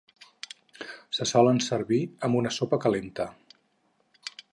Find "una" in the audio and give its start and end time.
2.39-2.53